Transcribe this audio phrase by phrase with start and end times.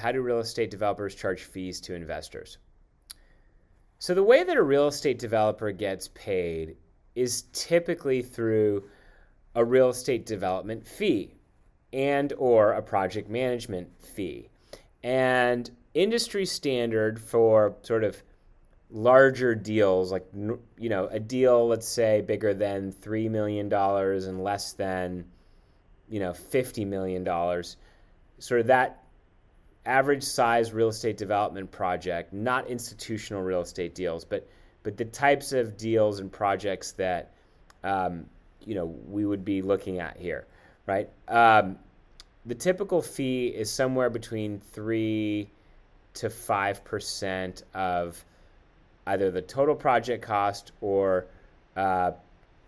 [0.00, 2.58] how do real estate developers charge fees to investors?
[3.98, 6.76] So, the way that a real estate developer gets paid
[7.14, 8.84] is typically through
[9.54, 11.34] a real estate development fee
[11.92, 14.48] and or a project management fee.
[15.02, 18.22] And industry standard for sort of
[18.92, 24.42] larger deals like you know a deal let's say bigger than 3 million dollars and
[24.42, 25.24] less than
[26.08, 27.76] you know 50 million dollars
[28.40, 29.04] sort of that
[29.86, 34.46] average size real estate development project not institutional real estate deals but
[34.82, 37.32] but the types of deals and projects that
[37.84, 38.26] um,
[38.64, 40.46] you know we would be looking at here
[40.86, 41.78] right um,
[42.46, 45.48] the typical fee is somewhere between 3
[46.14, 48.24] to 5% of
[49.06, 51.26] either the total project cost or
[51.76, 52.12] uh,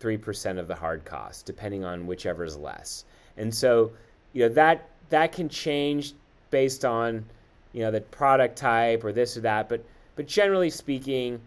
[0.00, 3.04] 3% of the hard cost, depending on whichever is less.
[3.36, 3.92] And so,
[4.32, 6.14] you know, that, that can change
[6.56, 7.22] based on,
[7.74, 9.68] you know, the product type or this or that.
[9.68, 11.38] But, but generally speaking,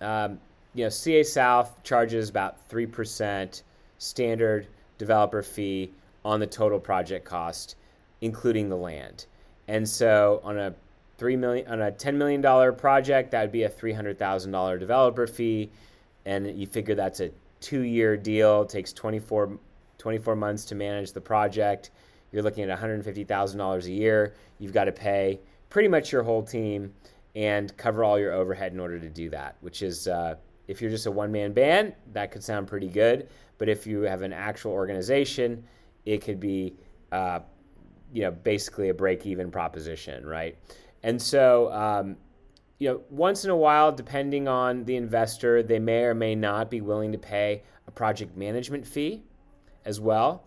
[0.00, 0.38] um,
[0.74, 3.62] you know, CA South charges about 3%
[3.98, 5.90] standard developer fee
[6.24, 7.74] on the total project cost,
[8.20, 9.26] including the land.
[9.66, 10.72] And so on a
[11.18, 14.52] three million on a ten million dollar project, that would be a three hundred thousand
[14.52, 15.68] dollar developer fee,
[16.26, 17.30] and you figure that's a
[17.60, 18.64] two year deal.
[18.64, 19.58] Takes 24,
[19.98, 21.90] 24 months to manage the project.
[22.32, 24.34] You're looking at one hundred fifty thousand dollars a year.
[24.58, 26.92] You've got to pay pretty much your whole team
[27.36, 29.56] and cover all your overhead in order to do that.
[29.60, 30.34] Which is, uh,
[30.66, 33.28] if you're just a one man band, that could sound pretty good.
[33.58, 35.62] But if you have an actual organization,
[36.04, 36.74] it could be,
[37.12, 37.40] uh,
[38.12, 40.56] you know, basically a break even proposition, right?
[41.02, 42.16] And so, um,
[42.78, 46.70] you know, once in a while, depending on the investor, they may or may not
[46.70, 49.22] be willing to pay a project management fee
[49.84, 50.44] as well.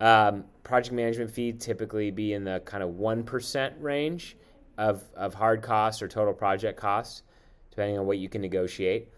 [0.00, 4.36] Um, project management fee typically be in the kind of 1% range
[4.76, 7.22] of, of hard costs or total project costs,
[7.70, 9.08] depending on what you can negotiate.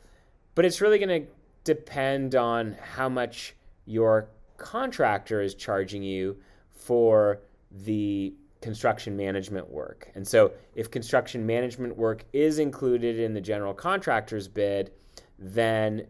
[0.54, 1.28] But it's really going to
[1.64, 6.36] depend on how much your contractor is charging you
[6.70, 7.40] for
[7.70, 10.10] the construction management work.
[10.14, 14.92] And so, if construction management work is included in the general contractor's bid,
[15.38, 16.06] then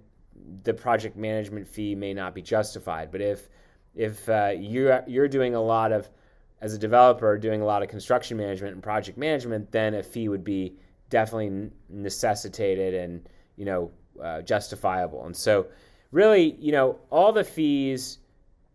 [0.65, 3.11] the project management fee may not be justified.
[3.13, 3.49] But if
[3.95, 6.09] if uh, you're you're doing a lot of
[6.61, 10.29] as a developer doing a lot of construction management and project management, then a fee
[10.29, 10.75] would be
[11.09, 13.91] definitely necessitated and you know
[14.23, 15.25] uh, justifiable.
[15.27, 15.67] And so,
[16.13, 18.19] really, you know, all the fees